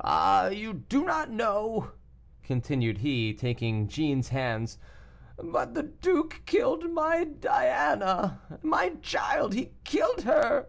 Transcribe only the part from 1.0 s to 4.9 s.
not know," continued he, taking Jeanne's hands;